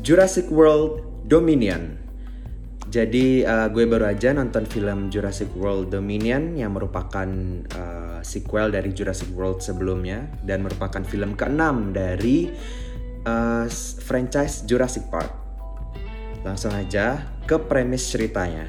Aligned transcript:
Jurassic 0.00 0.48
World 0.48 1.04
Dominion. 1.28 2.00
Jadi 2.90 3.46
uh, 3.46 3.70
gue 3.70 3.86
baru 3.86 4.10
aja 4.10 4.34
nonton 4.34 4.66
film 4.66 5.14
Jurassic 5.14 5.46
World 5.54 5.94
Dominion 5.94 6.58
yang 6.58 6.74
merupakan 6.74 7.28
uh, 7.76 8.18
sequel 8.26 8.74
dari 8.74 8.90
Jurassic 8.90 9.30
World 9.30 9.62
sebelumnya 9.62 10.26
dan 10.42 10.66
merupakan 10.66 10.98
film 11.06 11.38
keenam 11.38 11.94
dari 11.94 12.50
uh, 13.22 13.70
franchise 14.02 14.66
Jurassic 14.66 15.06
Park. 15.06 15.30
Langsung 16.42 16.74
aja 16.74 17.22
ke 17.46 17.60
premis 17.62 18.10
ceritanya. 18.10 18.66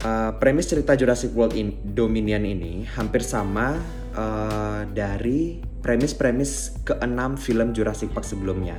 Uh, 0.00 0.32
premis 0.40 0.64
cerita 0.64 0.96
Jurassic 0.96 1.36
World 1.36 1.52
in 1.52 1.76
Dominion 1.92 2.40
ini 2.48 2.88
hampir 2.88 3.20
sama 3.20 3.76
uh, 4.16 4.88
dari 4.88 5.60
premis-premis 5.80 6.80
keenam 6.84 7.36
film 7.40 7.72
Jurassic 7.72 8.12
Park 8.12 8.28
sebelumnya 8.28 8.76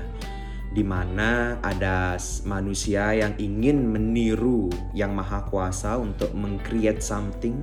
di 0.72 0.88
mana 0.88 1.60
ada 1.60 2.16
manusia 2.48 3.12
yang 3.12 3.36
ingin 3.36 3.92
meniru 3.92 4.72
yang 4.96 5.12
maha 5.12 5.44
kuasa 5.52 6.00
untuk 6.00 6.32
mengcreate 6.32 7.04
something 7.04 7.60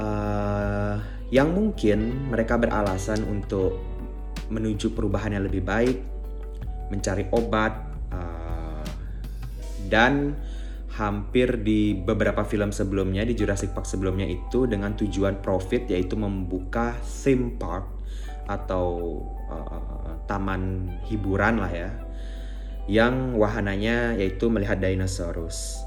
uh, 0.00 0.96
yang 1.28 1.52
mungkin 1.52 2.30
mereka 2.32 2.56
beralasan 2.56 3.20
untuk 3.28 3.76
menuju 4.46 4.94
perubahan 4.94 5.34
yang 5.34 5.44
lebih 5.44 5.66
baik, 5.66 5.98
mencari 6.94 7.26
obat, 7.34 7.74
uh, 8.14 8.86
dan 9.90 10.38
hampir 10.96 11.60
di 11.60 11.92
beberapa 11.92 12.40
film 12.48 12.72
sebelumnya 12.72 13.22
di 13.28 13.36
Jurassic 13.36 13.76
Park 13.76 13.84
sebelumnya 13.84 14.24
itu 14.24 14.64
dengan 14.64 14.96
tujuan 14.96 15.44
profit 15.44 15.84
yaitu 15.92 16.16
membuka 16.16 16.96
theme 17.04 17.52
park 17.60 17.84
atau 18.48 19.20
uh, 19.52 20.16
taman 20.24 20.88
hiburan 21.04 21.60
lah 21.60 21.68
ya 21.68 21.90
yang 22.86 23.34
wahananya 23.34 24.14
yaitu 24.16 24.46
melihat 24.48 24.78
dinosaurus. 24.78 25.82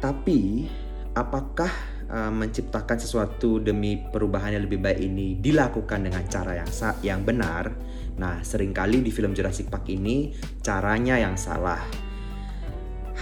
Tapi 0.00 0.66
apakah 1.14 1.70
uh, 2.10 2.32
menciptakan 2.32 2.98
sesuatu 2.98 3.60
demi 3.62 4.00
perubahan 4.00 4.56
yang 4.56 4.64
lebih 4.66 4.82
baik 4.82 4.98
ini 4.98 5.38
dilakukan 5.38 6.02
dengan 6.02 6.24
cara 6.26 6.58
yang 6.58 6.70
sa 6.72 6.96
yang 7.04 7.22
benar? 7.22 7.70
Nah, 8.18 8.40
sering 8.42 8.74
kali 8.74 9.04
di 9.04 9.12
film 9.12 9.36
Jurassic 9.36 9.68
Park 9.68 9.86
ini 9.92 10.32
caranya 10.64 11.20
yang 11.20 11.36
salah. 11.36 12.11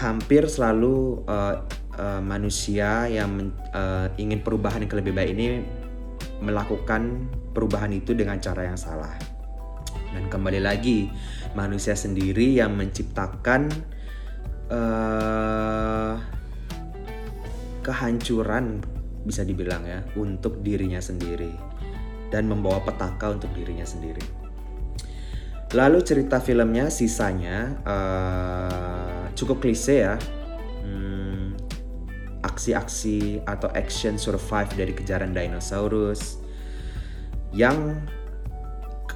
Hampir 0.01 0.49
selalu 0.49 1.21
uh, 1.29 1.61
uh, 2.01 2.23
manusia 2.25 3.05
yang 3.05 3.53
uh, 3.77 4.09
ingin 4.17 4.41
perubahan 4.41 4.81
yang 4.81 4.97
lebih 4.97 5.13
baik 5.13 5.37
ini 5.37 5.61
melakukan 6.41 7.29
perubahan 7.53 7.93
itu 7.93 8.17
dengan 8.17 8.41
cara 8.41 8.65
yang 8.73 8.81
salah. 8.81 9.13
Dan 10.17 10.33
kembali 10.33 10.65
lagi, 10.65 11.13
manusia 11.53 11.93
sendiri 11.93 12.57
yang 12.57 12.81
menciptakan 12.81 13.69
uh, 14.73 16.17
kehancuran 17.85 18.81
bisa 19.29 19.45
dibilang 19.45 19.85
ya 19.85 20.01
untuk 20.17 20.65
dirinya 20.65 20.99
sendiri 20.99 21.53
dan 22.33 22.49
membawa 22.49 22.81
petaka 22.81 23.37
untuk 23.37 23.53
dirinya 23.53 23.85
sendiri. 23.85 24.23
Lalu 25.71 26.03
cerita 26.03 26.43
filmnya 26.43 26.91
sisanya 26.91 27.79
uh, 27.87 29.00
cukup 29.35 29.63
klise 29.65 29.97
ya. 30.07 30.17
Hmm, 30.85 31.55
aksi-aksi 32.41 33.45
atau 33.45 33.69
action 33.77 34.17
survive 34.17 34.73
dari 34.75 34.93
kejaran 34.97 35.37
dinosaurus 35.37 36.41
yang 37.51 37.99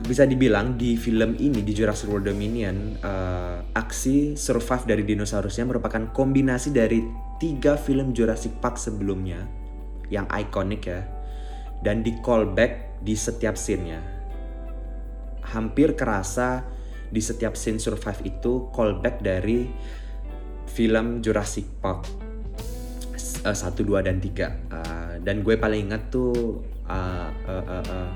bisa 0.02 0.26
dibilang 0.26 0.74
di 0.74 0.98
film 0.98 1.38
ini 1.38 1.62
di 1.62 1.70
Jurassic 1.70 2.10
World 2.10 2.26
Dominion 2.26 2.98
uh, 2.98 3.62
aksi 3.78 4.34
survive 4.34 4.90
dari 4.90 5.06
dinosaurusnya 5.06 5.70
merupakan 5.70 6.10
kombinasi 6.10 6.74
dari 6.74 6.98
tiga 7.38 7.78
film 7.78 8.10
Jurassic 8.10 8.58
Park 8.58 8.74
sebelumnya 8.74 9.46
yang 10.10 10.26
ikonik 10.34 10.90
ya 10.90 11.06
dan 11.86 12.02
di 12.02 12.18
callback 12.26 12.98
di 13.06 13.14
setiap 13.14 13.54
scene-nya 13.54 14.02
hampir 15.54 15.94
kerasa 15.94 16.66
di 17.14 17.22
setiap 17.22 17.54
scene 17.54 17.78
survive 17.78 18.26
itu 18.26 18.66
callback 18.74 19.22
dari 19.22 19.70
film 20.70 21.20
Jurassic 21.20 21.66
Park 21.82 22.06
uh, 23.44 23.56
1, 23.56 23.80
2, 23.80 24.06
dan 24.06 24.16
3 24.18 24.72
uh, 24.72 25.14
dan 25.24 25.40
gue 25.40 25.56
paling 25.56 25.88
ingat 25.88 26.12
tuh 26.12 26.60
uh, 26.88 27.28
uh, 27.48 27.64
uh, 27.64 27.84
uh, 27.88 28.10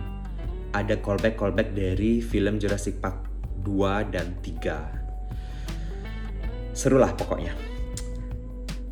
ada 0.76 1.00
callback-callback 1.00 1.72
dari 1.72 2.20
film 2.20 2.60
Jurassic 2.60 3.00
Park 3.00 3.24
2 3.64 4.12
dan 4.12 4.36
3. 4.44 6.76
Seru 6.76 7.00
lah 7.00 7.16
pokoknya. 7.16 7.56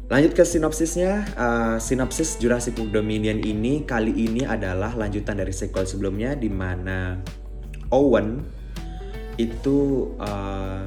Lanjut 0.07 0.39
ke 0.39 0.47
sinopsisnya, 0.47 1.27
uh, 1.35 1.77
sinopsis 1.83 2.39
Jurassic 2.39 2.79
World 2.79 2.95
Dominion 2.95 3.43
ini 3.43 3.83
kali 3.83 4.15
ini 4.15 4.47
adalah 4.47 4.95
lanjutan 4.95 5.43
dari 5.43 5.51
sequel 5.51 5.83
sebelumnya 5.83 6.39
di 6.39 6.47
mana 6.47 7.19
Owen 7.91 8.39
itu 9.35 10.07
uh, 10.23 10.87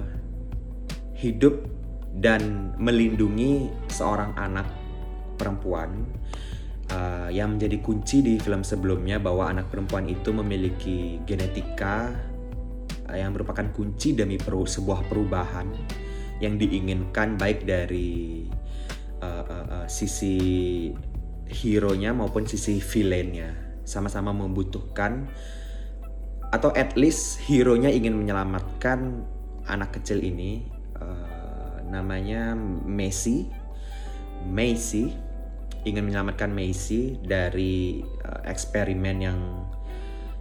hidup 1.19 1.78
dan 2.19 2.75
melindungi 2.75 3.71
seorang 3.87 4.35
anak 4.35 4.67
perempuan 5.39 6.03
uh, 6.91 7.31
yang 7.31 7.55
menjadi 7.55 7.79
kunci 7.79 8.19
di 8.19 8.35
film 8.35 8.61
sebelumnya 8.61 9.17
bahwa 9.17 9.47
anak 9.47 9.71
perempuan 9.71 10.11
itu 10.11 10.35
memiliki 10.35 11.23
genetika 11.23 12.11
uh, 13.07 13.15
yang 13.15 13.31
merupakan 13.31 13.65
kunci 13.71 14.13
demi 14.13 14.35
peru 14.35 14.67
sebuah 14.67 15.07
perubahan 15.07 15.71
yang 16.43 16.59
diinginkan 16.59 17.39
baik 17.39 17.63
dari 17.63 18.47
uh, 19.23 19.43
uh, 19.43 19.65
uh, 19.83 19.87
sisi 19.87 20.37
hero-nya 21.49 22.15
maupun 22.15 22.45
sisi 22.45 22.79
villain-nya. 22.79 23.81
Sama-sama 23.83 24.29
membutuhkan 24.35 25.27
atau 26.49 26.69
at 26.73 26.93
least 26.97 27.41
hero-nya 27.45 27.89
ingin 27.89 28.17
menyelamatkan 28.17 29.25
anak 29.69 29.97
kecil 30.01 30.21
ini 30.21 30.65
uh, 30.97 31.28
namanya 31.89 32.53
Messi 32.85 33.49
Messi 34.47 35.11
ingin 35.83 36.03
menyelamatkan 36.07 36.51
Macy 36.51 37.19
dari 37.23 38.03
uh, 38.03 38.43
eksperimen 38.47 39.17
yang 39.19 39.39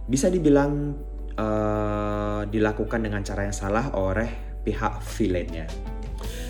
bisa 0.07 0.27
dibilang 0.27 0.95
uh, 1.39 2.43
dilakukan 2.47 3.03
dengan 3.03 3.23
cara 3.23 3.47
yang 3.47 3.55
salah 3.55 3.91
oleh 3.95 4.27
pihak 4.63 4.99
villainnya. 5.15 5.67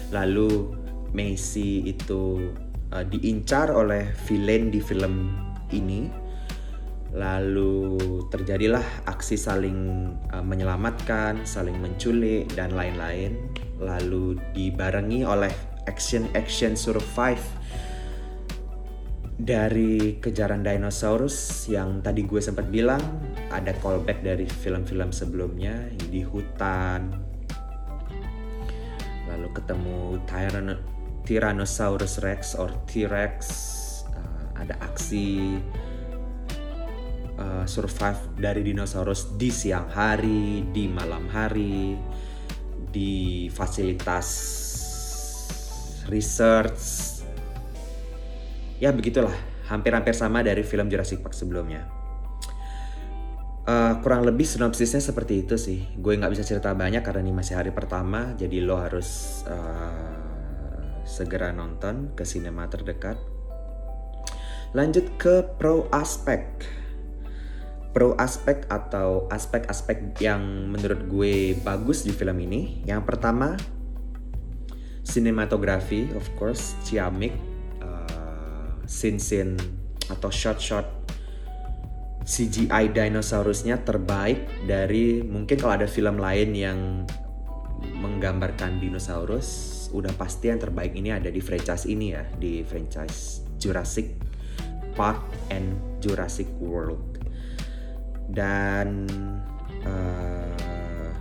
Lalu 0.09 0.73
Macy 1.13 1.85
itu 1.85 2.53
uh, 2.93 3.05
diincar 3.05 3.69
oleh 3.73 4.09
villain 4.25 4.73
di 4.73 4.81
film 4.81 5.37
ini. 5.69 6.09
Lalu 7.09 7.97
terjadilah 8.29 9.09
aksi 9.09 9.33
saling 9.33 10.13
uh, 10.29 10.45
menyelamatkan, 10.45 11.45
saling 11.45 11.77
menculik 11.77 12.45
dan 12.53 12.73
lain-lain. 12.73 13.48
Lalu 13.79 14.35
dibarengi 14.51 15.23
oleh 15.23 15.51
action-action 15.87 16.75
survive 16.75 17.41
dari 19.39 20.19
kejaran 20.19 20.67
dinosaurus 20.67 21.65
yang 21.71 22.03
tadi 22.03 22.27
gue 22.27 22.43
sempat 22.43 22.67
bilang 22.67 22.99
ada 23.55 23.71
callback 23.79 24.19
dari 24.19 24.43
film-film 24.43 25.15
sebelumnya 25.15 25.87
di 26.11 26.19
hutan. 26.27 27.15
Lalu 29.31 29.47
ketemu 29.55 30.19
Tyrann 30.27 30.69
Tyrannosaurus 31.23 32.19
Rex 32.19 32.57
or 32.59 32.73
T-Rex 32.89 33.37
uh, 34.11 34.59
ada 34.59 34.75
aksi 34.83 35.55
uh, 37.39 37.63
survive 37.63 38.19
dari 38.35 38.65
dinosaurus 38.65 39.39
di 39.39 39.53
siang 39.53 39.87
hari 39.87 40.67
di 40.73 40.89
malam 40.89 41.29
hari 41.31 41.95
di 42.87 43.51
fasilitas 43.51 44.27
research 46.07 46.81
ya 48.79 48.95
begitulah 48.95 49.35
hampir-hampir 49.67 50.15
sama 50.17 50.41
dari 50.41 50.65
film 50.65 50.89
Jurassic 50.89 51.21
Park 51.21 51.37
sebelumnya. 51.37 51.85
Uh, 53.69 54.01
kurang 54.01 54.25
lebih 54.25 54.49
sinopsisnya 54.49 54.97
seperti 54.97 55.45
itu 55.45 55.53
sih. 55.53 55.85
Gue 56.01 56.17
nggak 56.17 56.33
bisa 56.33 56.41
cerita 56.41 56.73
banyak 56.73 57.05
karena 57.05 57.21
ini 57.21 57.37
masih 57.37 57.53
hari 57.53 57.69
pertama, 57.69 58.33
jadi 58.33 58.65
lo 58.65 58.81
harus 58.81 59.41
uh, 59.45 60.17
segera 61.05 61.53
nonton 61.53 62.17
ke 62.17 62.25
sinema 62.25 62.65
terdekat. 62.65 63.21
Lanjut 64.73 65.05
ke 65.21 65.45
pro 65.61 65.85
aspek. 65.93 66.49
Pro 67.89 68.13
aspek 68.21 68.69
atau 68.69 69.25
aspek-aspek 69.33 70.21
yang 70.21 70.69
menurut 70.69 71.09
gue 71.09 71.57
bagus 71.65 72.05
di 72.05 72.13
film 72.13 72.37
ini. 72.37 72.85
Yang 72.85 73.01
pertama, 73.09 73.57
sinematografi, 75.01 76.13
of 76.13 76.25
course, 76.37 76.77
ciamik 76.85 77.33
scene-scene 78.89 79.53
atau 80.09 80.33
shot-shot 80.33 80.85
CGI 82.25 82.93
dinosaurusnya 82.93 83.85
terbaik 83.85 84.65
dari 84.65 85.21
mungkin 85.21 85.57
kalau 85.57 85.77
ada 85.77 85.89
film 85.89 86.17
lain 86.17 86.49
yang 86.53 86.79
menggambarkan 88.01 88.81
dinosaurus 88.81 89.89
udah 89.89 90.13
pasti 90.13 90.53
yang 90.53 90.61
terbaik 90.61 90.93
ini 90.93 91.09
ada 91.09 91.33
di 91.33 91.41
franchise 91.41 91.89
ini 91.89 92.13
ya 92.13 92.21
di 92.37 92.61
franchise 92.61 93.45
Jurassic 93.57 94.13
Park 94.93 95.25
and 95.49 95.73
Jurassic 95.97 96.45
World 96.61 97.08
dan 98.29 99.09
uh, 99.85 101.11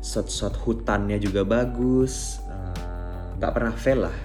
shot-shot 0.00 0.56
hutannya 0.62 1.16
juga 1.16 1.42
bagus. 1.42 2.40
Uh, 2.46 3.36
nggak 3.40 3.52
pernah 3.52 3.74
fail 3.74 4.00
lah. 4.08 4.16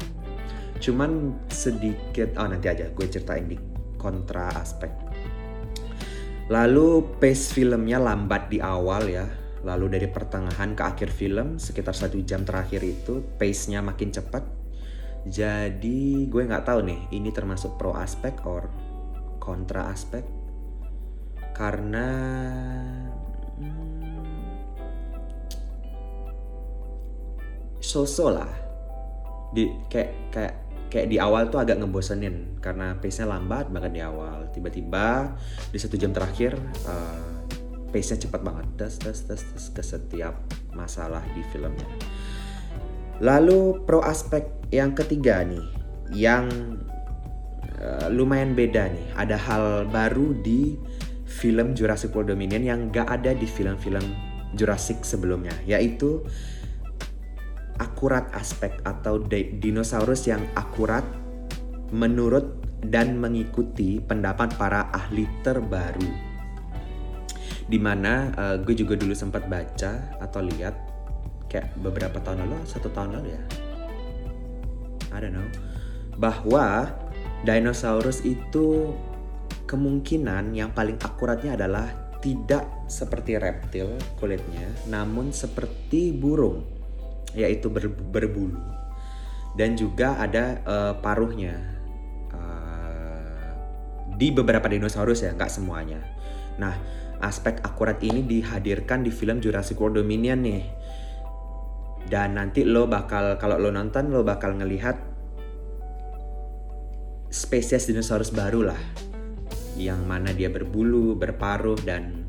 Cuman 0.81 1.35
sedikit 1.47 2.35
oh 2.41 2.47
nanti 2.49 2.67
aja 2.67 2.89
gue 2.89 3.05
ceritain 3.07 3.45
di 3.47 3.57
kontra 3.95 4.49
aspek. 4.57 4.89
Lalu 6.51 7.15
pace 7.21 7.55
filmnya 7.55 8.01
lambat 8.01 8.51
di 8.51 8.59
awal 8.59 9.07
ya. 9.07 9.25
Lalu 9.61 9.93
dari 9.93 10.07
pertengahan 10.09 10.73
ke 10.73 10.83
akhir 10.83 11.09
film 11.13 11.61
sekitar 11.61 11.93
satu 11.93 12.17
jam 12.25 12.41
terakhir 12.41 12.81
itu 12.81 13.21
pace-nya 13.37 13.79
makin 13.85 14.09
cepat. 14.09 14.41
Jadi 15.21 16.25
gue 16.25 16.41
nggak 16.49 16.65
tahu 16.65 16.81
nih 16.81 17.13
ini 17.13 17.29
termasuk 17.29 17.77
pro 17.77 17.93
aspek 17.93 18.41
or 18.49 18.73
kontra 19.37 19.93
aspek 19.93 20.40
karena 21.51 22.07
hmm, 23.59 24.43
so-so 27.83 28.31
lah. 28.31 28.51
Di 29.51 29.67
kayak 29.91 30.11
kayak 30.31 30.53
kayak 30.87 31.07
di 31.11 31.17
awal 31.19 31.51
tuh 31.51 31.59
agak 31.59 31.79
ngebosenin. 31.83 32.59
Karena 32.63 32.95
pace-nya 32.95 33.27
lambat 33.31 33.67
bahkan 33.67 33.91
di 33.91 33.99
awal. 33.99 34.47
Tiba-tiba 34.55 35.35
di 35.71 35.77
satu 35.79 35.99
jam 35.99 36.15
terakhir 36.15 36.55
uh, 36.87 37.43
pace-nya 37.91 38.23
cepat 38.23 38.41
banget. 38.43 38.65
Tes 38.79 38.93
tes 38.95 39.17
tes 39.27 39.41
tes 39.43 39.63
ke 39.71 39.83
setiap 39.83 40.39
masalah 40.71 41.21
di 41.35 41.43
filmnya. 41.51 41.87
Lalu 43.21 43.85
pro 43.85 44.01
aspek 44.01 44.49
yang 44.73 44.97
ketiga 44.97 45.45
nih 45.45 45.61
yang 46.15 46.47
uh, 47.77 48.07
lumayan 48.09 48.55
beda 48.55 48.87
nih. 48.87 49.07
Ada 49.19 49.37
hal 49.37 49.65
baru 49.91 50.33
di 50.41 50.79
film 51.31 51.71
Jurassic 51.71 52.11
World 52.11 52.35
Dominion 52.35 52.61
yang 52.61 52.79
gak 52.91 53.07
ada 53.07 53.31
di 53.31 53.47
film-film 53.47 54.03
Jurassic 54.51 55.07
sebelumnya 55.07 55.55
yaitu 55.63 56.27
akurat 57.79 58.27
aspek 58.35 58.77
atau 58.83 59.17
dinosaurus 59.57 60.27
yang 60.27 60.43
akurat 60.53 61.01
menurut 61.89 62.61
dan 62.85 63.17
mengikuti 63.17 64.01
pendapat 64.01 64.57
para 64.57 64.89
ahli 64.93 65.25
terbaru. 65.41 66.09
Di 67.65 67.79
mana 67.79 68.29
uh, 68.35 68.45
eh, 68.53 68.55
gue 68.61 68.75
juga 68.75 68.97
dulu 68.97 69.13
sempat 69.15 69.47
baca 69.47 70.17
atau 70.21 70.41
lihat 70.43 70.75
kayak 71.49 71.73
beberapa 71.81 72.21
tahun 72.21 72.47
lalu, 72.47 72.57
satu 72.65 72.89
tahun 72.93 73.21
lalu 73.21 73.27
ya, 73.37 73.43
I 75.13 75.17
don't 75.19 75.35
know, 75.35 75.47
bahwa 76.15 76.89
dinosaurus 77.43 78.23
itu 78.23 78.95
kemungkinan 79.71 80.51
yang 80.51 80.75
paling 80.75 80.99
akuratnya 80.99 81.55
adalah 81.55 81.87
tidak 82.19 82.85
seperti 82.91 83.39
reptil 83.39 83.95
kulitnya, 84.19 84.67
namun 84.91 85.31
seperti 85.31 86.11
burung 86.11 86.61
yaitu 87.31 87.71
ber, 87.71 87.87
berbulu. 87.87 88.59
Dan 89.55 89.79
juga 89.79 90.19
ada 90.19 90.59
uh, 90.67 90.93
paruhnya. 90.99 91.55
Uh, 92.35 93.51
di 94.19 94.27
beberapa 94.35 94.67
dinosaurus 94.67 95.23
ya 95.23 95.31
nggak 95.31 95.51
semuanya. 95.51 96.03
Nah 96.59 96.75
aspek 97.23 97.63
akurat 97.63 97.97
ini 98.03 98.27
dihadirkan 98.27 99.07
di 99.07 99.11
film 99.11 99.39
Jurassic 99.39 99.79
World 99.79 100.03
Dominion 100.03 100.43
nih. 100.43 100.63
Dan 102.11 102.35
nanti 102.35 102.67
lo 102.67 102.91
bakal 102.91 103.39
kalau 103.39 103.55
lo 103.55 103.71
nonton 103.71 104.11
lo 104.11 104.27
bakal 104.27 104.59
ngelihat 104.59 104.99
spesies 107.31 107.87
dinosaurus 107.87 108.35
baru 108.35 108.67
lah 108.67 109.10
yang 109.79 110.03
mana 110.03 110.35
dia 110.35 110.51
berbulu 110.51 111.15
berparuh 111.15 111.79
dan 111.83 112.27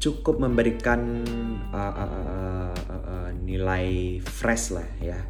cukup 0.00 0.40
memberikan 0.40 1.22
uh, 1.70 1.76
uh, 1.76 1.92
uh, 1.92 2.72
uh, 2.72 3.02
uh, 3.04 3.28
nilai 3.44 4.18
fresh 4.24 4.72
lah 4.72 4.88
ya. 4.98 5.20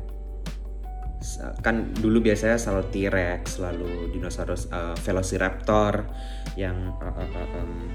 Kan 1.61 1.93
dulu 2.01 2.25
biasanya 2.25 2.57
selalu 2.57 2.85
T-Rex, 2.95 3.61
selalu 3.61 4.15
dinosaurus 4.15 4.71
uh, 4.73 4.97
Velociraptor 5.05 6.09
yang 6.57 6.97
uh, 6.97 7.13
uh, 7.13 7.49
um, 7.61 7.93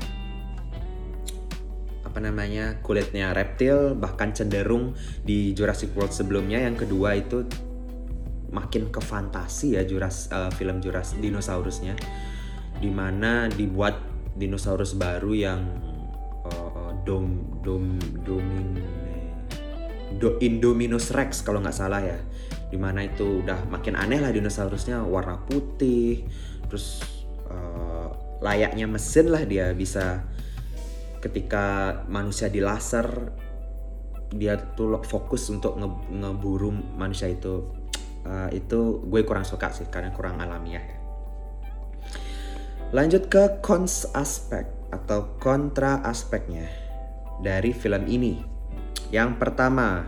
apa 2.05 2.19
namanya 2.21 2.79
kulitnya 2.85 3.33
reptil 3.33 3.97
bahkan 3.97 4.31
cenderung 4.31 4.93
di 5.25 5.55
Jurassic 5.57 5.95
World 5.97 6.13
sebelumnya. 6.13 6.61
Yang 6.61 6.85
kedua 6.85 7.17
itu 7.17 7.47
makin 8.51 8.93
ke 8.93 9.01
fantasi 9.01 9.75
ya 9.79 9.83
Juras 9.83 10.29
uh, 10.31 10.47
film 10.53 10.79
Jurassic 10.79 11.19
dinosaurusnya 11.19 11.97
di 12.79 12.91
mana 12.91 13.47
dibuat 13.47 13.95
dinosaurus 14.35 14.99
baru 14.99 15.31
yang 15.31 15.61
uh, 16.43 16.91
dom 17.07 17.59
dom 17.63 17.95
domin 18.27 18.75
do, 20.19 20.35
Indominus 20.43 21.11
Rex 21.11 21.43
kalau 21.43 21.63
nggak 21.63 21.75
salah 21.75 22.03
ya. 22.03 22.19
Di 22.69 22.75
mana 22.75 23.07
itu 23.07 23.45
udah 23.45 23.69
makin 23.71 23.95
aneh 23.95 24.19
lah 24.19 24.31
dinosaurusnya 24.35 25.05
warna 25.05 25.39
putih 25.47 26.27
terus 26.65 26.99
uh, 27.47 28.09
layaknya 28.43 28.89
mesin 28.89 29.31
lah 29.31 29.45
dia 29.47 29.71
bisa 29.71 30.25
ketika 31.23 31.99
manusia 32.11 32.51
di 32.51 32.59
laser 32.59 33.31
dia 34.35 34.57
tuh 34.75 34.99
fokus 35.05 35.47
untuk 35.47 35.79
nge 35.79 35.89
ngeburu 36.11 36.69
manusia 36.99 37.31
itu. 37.31 37.71
Uh, 38.25 38.49
itu 38.49 39.05
gue 39.05 39.21
kurang 39.21 39.45
suka 39.45 39.69
sih 39.69 39.85
karena 39.85 40.09
kurang 40.09 40.41
alamiah 40.41 41.04
lanjut 42.93 43.31
ke 43.31 43.61
cons 43.65 44.05
aspek 44.13 44.69
atau 44.93 45.37
kontra 45.41 46.03
aspeknya 46.05 46.69
dari 47.41 47.73
film 47.73 48.05
ini. 48.05 48.39
Yang 49.09 49.37
pertama, 49.41 50.05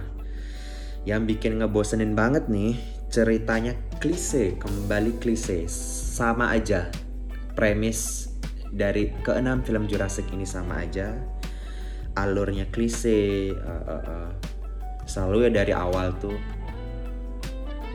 yang 1.08 1.24
bikin 1.26 1.62
ngebosenin 1.62 2.14
banget 2.14 2.50
nih, 2.52 2.78
ceritanya 3.08 3.74
klise, 3.98 4.60
kembali 4.60 5.18
klise, 5.18 5.66
sama 5.70 6.52
aja. 6.54 6.92
Premis 7.58 8.30
dari 8.70 9.10
keenam 9.26 9.66
film 9.66 9.90
Jurassic 9.90 10.30
ini 10.34 10.46
sama 10.46 10.86
aja. 10.86 11.16
Alurnya 12.18 12.70
klise, 12.70 13.54
uh, 13.54 13.84
uh, 13.86 14.04
uh. 14.04 14.30
selalu 15.08 15.48
ya 15.48 15.64
dari 15.64 15.74
awal 15.74 16.12
tuh 16.18 16.36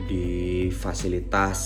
di 0.07 0.67
fasilitas 0.73 1.61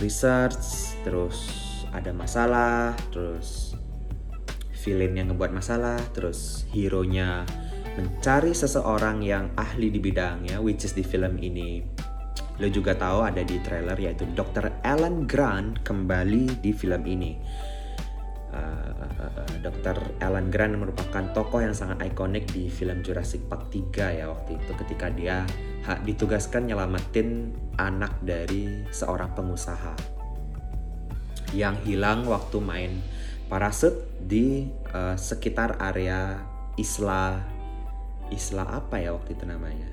research, 0.00 0.96
terus 1.04 1.61
ada 1.92 2.10
masalah, 2.10 2.96
terus 3.12 3.76
villain 4.82 5.14
yang 5.14 5.30
ngebuat 5.30 5.52
masalah, 5.54 6.00
terus 6.10 6.66
hero-nya 6.72 7.46
mencari 7.94 8.56
seseorang 8.56 9.20
yang 9.20 9.52
ahli 9.54 9.92
di 9.92 10.00
bidangnya, 10.00 10.58
which 10.58 10.88
is 10.88 10.96
di 10.96 11.04
film 11.04 11.36
ini. 11.38 11.84
Lo 12.58 12.68
juga 12.68 12.96
tahu 12.96 13.24
ada 13.24 13.44
di 13.44 13.60
trailer 13.60 13.96
yaitu 13.96 14.24
Dr. 14.32 14.72
Alan 14.82 15.28
Grant 15.28 15.84
kembali 15.84 16.64
di 16.64 16.72
film 16.72 17.04
ini. 17.04 17.36
Uh, 18.52 19.08
uh, 19.16 19.48
Dr. 19.64 19.96
Alan 20.20 20.52
Grant 20.52 20.76
merupakan 20.76 21.24
tokoh 21.32 21.64
yang 21.64 21.72
sangat 21.72 22.04
ikonik 22.04 22.44
di 22.52 22.68
film 22.68 23.00
Jurassic 23.00 23.48
Park 23.48 23.72
3 23.72 24.20
ya 24.20 24.28
waktu 24.28 24.60
itu 24.60 24.72
ketika 24.76 25.08
dia 25.08 25.48
ditugaskan 26.04 26.68
nyelamatin 26.68 27.56
anak 27.80 28.12
dari 28.20 28.84
seorang 28.92 29.32
pengusaha 29.32 30.21
yang 31.52 31.76
hilang 31.84 32.24
waktu 32.24 32.58
main 32.58 32.92
parasut 33.52 33.92
di 34.16 34.72
uh, 34.96 35.16
sekitar 35.16 35.76
area 35.76 36.40
Isla 36.80 37.52
Isla 38.32 38.64
apa 38.64 38.96
ya 38.96 39.12
waktu 39.12 39.36
itu 39.36 39.44
namanya? 39.44 39.92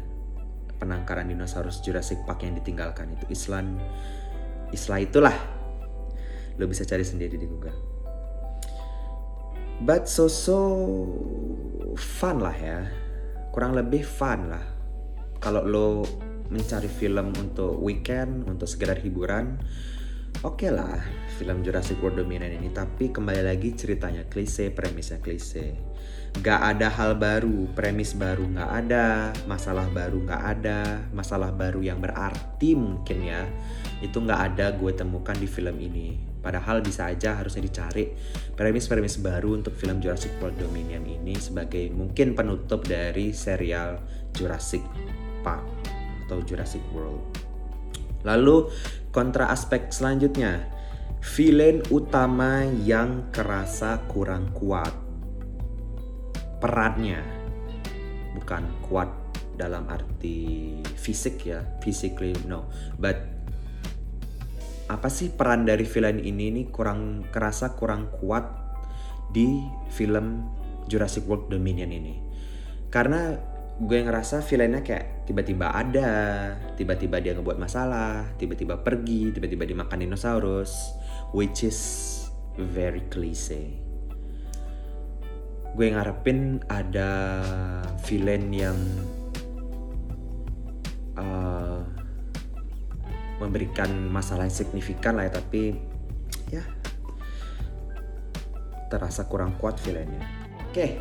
Penangkaran 0.80 1.28
dinosaurus 1.28 1.84
Jurassic 1.84 2.24
Park 2.24 2.48
yang 2.48 2.56
ditinggalkan 2.56 3.12
itu. 3.20 3.28
Islan 3.28 3.76
Isla 4.72 5.04
itulah. 5.04 5.36
Lo 6.56 6.64
bisa 6.72 6.88
cari 6.88 7.04
sendiri 7.04 7.36
di 7.36 7.44
Google. 7.44 7.76
But 9.84 10.08
so 10.08 10.32
so 10.32 10.60
fun 12.00 12.40
lah 12.40 12.56
ya. 12.56 12.88
Kurang 13.52 13.76
lebih 13.76 14.08
fun 14.08 14.56
lah. 14.56 14.64
Kalau 15.44 15.68
lo 15.68 16.08
mencari 16.48 16.88
film 16.88 17.36
untuk 17.36 17.76
weekend 17.84 18.48
untuk 18.48 18.72
sekedar 18.72 19.04
hiburan 19.04 19.60
oke 20.46 20.56
okay 20.60 20.72
lah 20.72 21.02
film 21.38 21.64
Jurassic 21.64 22.00
World 22.04 22.22
Dominion 22.22 22.54
ini 22.54 22.70
tapi 22.70 23.10
kembali 23.10 23.42
lagi 23.42 23.74
ceritanya 23.74 24.28
klise 24.28 24.70
premisnya 24.70 25.24
klise 25.24 25.76
gak 26.40 26.78
ada 26.78 26.94
hal 26.94 27.18
baru 27.18 27.72
premis 27.74 28.14
baru 28.14 28.46
gak 28.54 28.72
ada 28.86 29.34
masalah 29.50 29.90
baru 29.90 30.22
gak 30.30 30.44
ada 30.46 31.10
masalah 31.10 31.50
baru 31.50 31.82
yang 31.82 31.98
berarti 31.98 32.78
mungkin 32.78 33.26
ya 33.26 33.50
itu 34.00 34.22
gak 34.22 34.54
ada 34.54 34.78
gue 34.78 34.92
temukan 34.94 35.36
di 35.36 35.50
film 35.50 35.76
ini 35.82 36.30
Padahal 36.40 36.80
bisa 36.80 37.12
aja 37.12 37.36
harusnya 37.36 37.68
dicari 37.68 38.16
premis-premis 38.56 39.20
baru 39.20 39.60
untuk 39.60 39.76
film 39.76 40.00
Jurassic 40.00 40.40
World 40.40 40.56
Dominion 40.56 41.04
ini 41.04 41.36
sebagai 41.36 41.92
mungkin 41.92 42.32
penutup 42.32 42.88
dari 42.88 43.36
serial 43.36 44.00
Jurassic 44.32 44.80
Park 45.44 45.68
atau 46.28 46.40
Jurassic 46.48 46.80
World. 46.96 47.20
Lalu 48.24 48.72
kontra 49.20 49.52
aspek 49.52 49.92
selanjutnya, 49.92 50.64
villain 51.20 51.84
utama 51.92 52.64
yang 52.88 53.28
kerasa 53.36 54.00
kurang 54.08 54.48
kuat. 54.56 54.96
Perannya. 56.64 57.20
Bukan 58.40 58.64
kuat 58.88 59.12
dalam 59.60 59.92
arti 59.92 60.72
fisik 60.96 61.52
ya, 61.52 61.60
physically 61.84 62.32
no, 62.48 62.72
but 62.96 63.20
apa 64.88 65.12
sih 65.12 65.36
peran 65.36 65.68
dari 65.68 65.84
villain 65.84 66.24
ini 66.24 66.56
nih 66.56 66.66
kurang 66.72 67.28
kerasa 67.28 67.76
kurang 67.76 68.08
kuat 68.24 68.48
di 69.36 69.68
film 69.92 70.48
Jurassic 70.88 71.28
World 71.28 71.52
Dominion 71.52 71.92
ini? 71.92 72.24
Karena 72.88 73.36
gue 73.80 74.00
ngerasa 74.04 74.44
villainnya 74.44 74.84
kayak 74.84 75.24
tiba-tiba 75.24 75.72
ada 75.72 76.12
tiba-tiba 76.76 77.24
dia 77.24 77.32
ngebuat 77.32 77.56
masalah 77.56 78.28
tiba-tiba 78.36 78.84
pergi 78.84 79.32
tiba-tiba 79.32 79.64
dimakan 79.64 80.04
dinosaurus 80.04 80.92
which 81.32 81.64
is 81.64 81.80
very 82.60 83.00
cliche 83.08 83.80
gue 85.80 85.88
ngarepin 85.96 86.60
ada 86.68 87.12
villain 88.04 88.52
yang 88.52 88.80
uh, 91.16 91.80
memberikan 93.40 94.12
masalah 94.12 94.44
yang 94.44 94.58
signifikan 94.60 95.16
lah 95.16 95.32
ya 95.32 95.40
tapi 95.40 95.80
ya 96.52 96.64
terasa 98.90 99.30
kurang 99.30 99.56
kuat 99.62 99.78
filmnya. 99.78 100.26
Oke, 100.68 100.98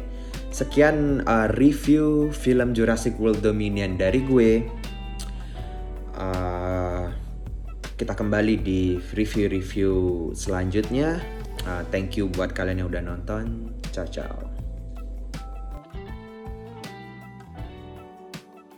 sekian 0.50 1.25
uh, 1.28 1.49
review 1.57 2.33
film 2.33 2.73
Jurassic 2.73 3.17
World 3.21 3.45
Dominion 3.45 3.95
dari 3.97 4.21
gue. 4.25 4.52
Uh, 6.19 7.09
kita 7.99 8.14
kembali 8.14 8.55
di 8.62 8.99
review-review 9.14 9.95
selanjutnya. 10.35 11.19
Uh, 11.67 11.83
thank 11.90 12.14
you 12.14 12.31
buat 12.31 12.55
kalian 12.55 12.87
yang 12.87 12.88
udah 12.90 13.02
nonton. 13.02 13.75
Ciao 13.90 14.07
ciao. 14.07 14.57